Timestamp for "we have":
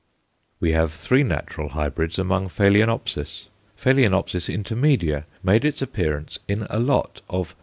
0.59-0.93